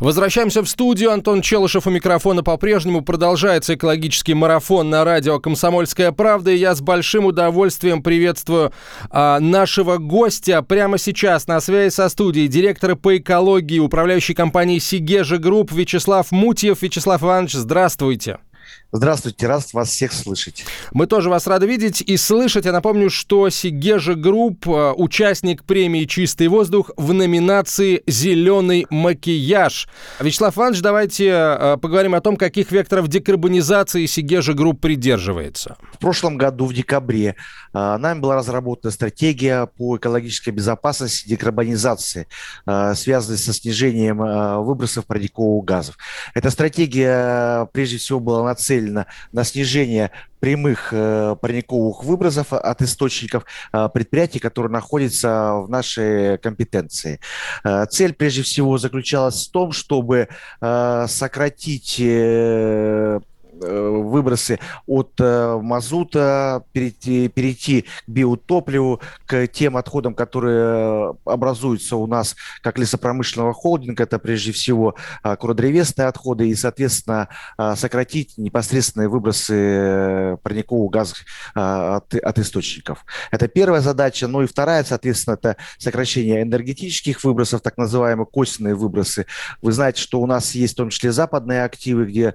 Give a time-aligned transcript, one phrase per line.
[0.00, 1.12] Возвращаемся в студию.
[1.12, 3.02] Антон Челышев у микрофона по-прежнему.
[3.02, 6.50] Продолжается экологический марафон на радио «Комсомольская правда».
[6.52, 8.72] И я с большим удовольствием приветствую
[9.10, 12.48] а, нашего гостя прямо сейчас на связи со студией.
[12.48, 16.80] Директора по экологии управляющей компании «Segezha Group» Вячеслав Мутьев.
[16.80, 18.38] Вячеслав Иванович, здравствуйте.
[18.92, 20.64] Здравствуйте, рад вас всех слышать.
[20.92, 22.64] Мы тоже вас рады видеть и слышать.
[22.64, 29.88] Я напомню, что Segezha Group э,– участник премии «Чистый воздух» в номинации «Зеленый макияж».
[30.18, 35.76] Вячеслав Иванович, давайте э, поговорим о том, каких векторов декарбонизации Segezha Group придерживается.
[35.92, 37.36] В прошлом году, в декабре,
[37.72, 42.26] э, нами была разработана стратегия по экологической безопасности и декарбонизации,
[42.66, 45.96] связанная со снижением выбросов парниковых газов.
[46.34, 53.88] Эта стратегия, прежде всего, была нацелена на снижение прямых э, парниковых выбросов от источников э,
[53.92, 57.20] предприятий, которые находятся в нашей компетенции.
[57.64, 60.28] Э, цель прежде всего заключалась в том, чтобы
[60.60, 63.20] э, сократить э, Э,
[63.60, 72.36] выбросы от э, мазута, перейти, перейти к биотопливу, к тем отходам, которые образуются у нас
[72.62, 77.28] как лесопромышленного холдинга, это прежде всего э, куродревесные отходы, и, соответственно,
[77.76, 81.18] сократить непосредственные выбросы парниковых газов
[81.54, 83.04] от, от источников.
[83.30, 84.26] Это первая задача.
[84.26, 89.26] Ну и вторая, соответственно, это сокращение энергетических выбросов, так называемые косвенные выбросы.
[89.62, 92.34] Вы знаете, что у нас есть в том числе западные активы, где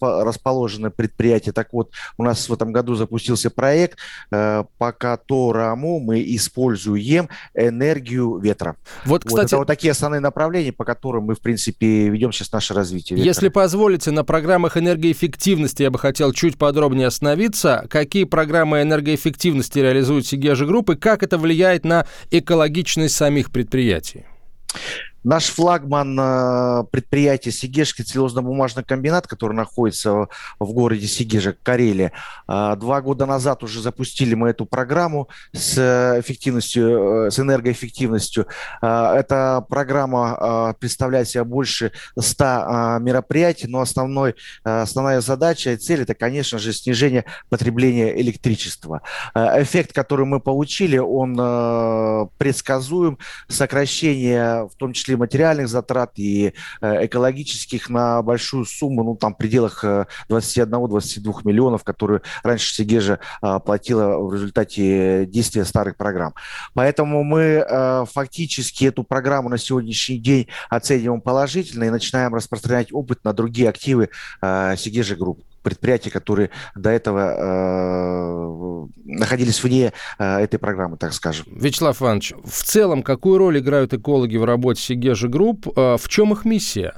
[0.00, 1.52] расположены предприятия.
[1.52, 3.98] Так вот, у нас в этом году запустился проект,
[4.30, 8.76] э, по которому мы используем энергию ветра.
[9.04, 9.40] Вот, кстати...
[9.40, 13.16] Вот это вот такие основные направления, по которым мы, в принципе, ведем сейчас наше развитие.
[13.16, 13.28] Ветра.
[13.28, 17.86] Если позволите, на программах энергоэффективности я бы хотел чуть подробнее остановиться.
[17.88, 24.24] Какие программы энергоэффективности реализуют Сигежи группы, как это влияет на экологичность самих предприятий?
[25.24, 30.26] Наш флагман э, предприятие Сигежский целлюлозно-бумажный комбинат, который находится
[30.58, 32.12] в городе Сигежа, Карелия,
[32.48, 35.78] э, два года назад уже запустили мы эту программу с
[36.20, 38.46] эффективностью, э, с энергоэффективностью.
[38.80, 44.34] Эта программа представляет себя больше 100 мероприятий, но основной,
[44.64, 49.02] основная задача и цель– это, конечно же, снижение потребления электричества.
[49.34, 53.18] Эффект, который мы получили, он предсказуем,
[53.48, 59.34] сокращение, в том числе числе материальных затрат и э, экологических на большую сумму, ну, там,
[59.34, 59.84] в пределах
[60.28, 66.34] 21-22 э, миллионов, которые раньше Segezha э, платила в результате действия старых программ.
[66.74, 67.64] Поэтому мы
[68.12, 74.08] фактически эту программу на сегодняшний день оцениваем положительно и начинаем распространять опыт на другие активы
[74.40, 81.46] Segezha Group предприятий, которые до этого э, находились вне э, этой программы, так скажем.
[81.50, 85.66] Вячеслав Иванович, в целом какую роль играют экологи в работе Segezha Group?
[85.76, 86.94] Э, в чем их миссия?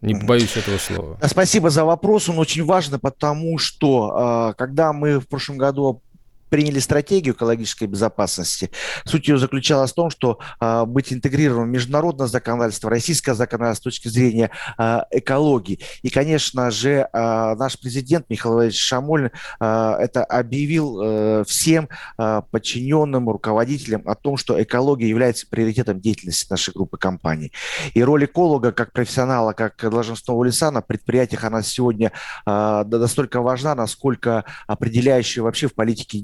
[0.00, 1.18] Не боюсь этого слова.
[1.26, 2.28] Спасибо за вопрос.
[2.28, 6.02] Он очень важен, потому что э, когда мы в прошлом году
[6.50, 8.70] приняли стратегию экологической безопасности.
[9.04, 13.94] Суть ее заключалась в том, что э, быть интегрированным в международное законодательство, российское законодательство с
[13.94, 15.78] точки зрения э, экологии.
[16.02, 19.30] И, конечно же, э, наш президент Михаил Владимирович Шамолин
[19.60, 21.88] э, это объявил э, всем
[22.18, 27.52] э, подчиненным руководителям о том, что экология является приоритетом деятельности нашей группы компаний.
[27.94, 32.12] И роль эколога как профессионала, как должностного лица на предприятиях, она сегодня
[32.44, 36.18] э, настолько важна, насколько определяющая вообще в политике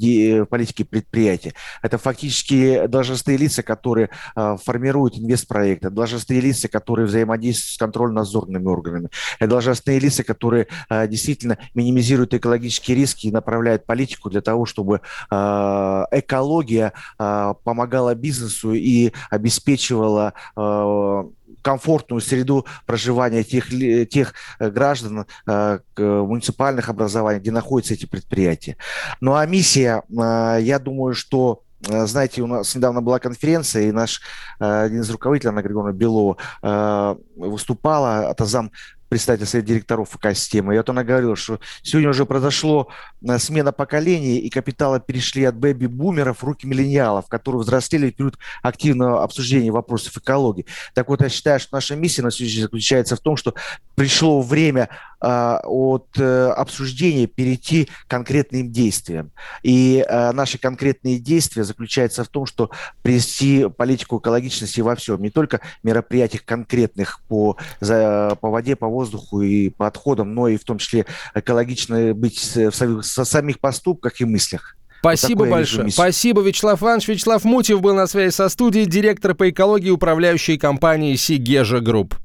[0.49, 1.53] политики предприятия.
[1.82, 9.09] Это фактически должностные лица, которые э, формируют инвестпроекты, должностные лица, которые взаимодействуют с контрольно-надзорными органами,
[9.38, 15.00] это должностные лица, которые э, действительно минимизируют экологические риски и направляют политику для того, чтобы
[15.31, 21.25] э, экология э, помогала бизнесу и обеспечивала э,
[21.66, 23.69] комфортную среду проживания тех,
[24.09, 28.77] тех э, граждан э, муниципальных образований, где находятся эти предприятия.
[29.21, 34.22] Ну а миссия, э, я думаю, что знаете, у нас недавно была конференция, и наш
[34.59, 38.72] один из руководителей, Анна Григорьевна Белова, выступала, это зам
[39.09, 40.75] председатель совета директоров ФК-системы.
[40.75, 42.89] И вот она говорила, что сегодня уже произошло
[43.23, 48.39] э, смена поколений, и капиталы перешли от бэби-бумеров в руки миллениалов, которые взрослели в период
[48.63, 50.67] активного обсуждения вопросов экологии.
[50.95, 53.55] Так вот, я считаю, что наша миссия на сегодня заключается в том, что
[53.95, 54.89] пришло время
[55.21, 59.30] от э, обсуждения перейти к конкретным действиям.
[59.63, 62.71] И э, наши конкретные действия заключаются в том, что
[63.03, 69.41] привести политику экологичности во всем, не только мероприятиях конкретных по, за, по воде, по воздуху
[69.41, 74.21] и по отходам, но и в том числе экологично быть в самих, в самих поступках
[74.21, 74.77] и мыслях.
[75.01, 75.91] Спасибо вот большое.
[75.91, 77.09] Спасибо, Вячеслав Иванович.
[77.09, 82.16] Вячеслав Мутьев был на связи со студией, директор по экологии управляющей компании «Segezha Group».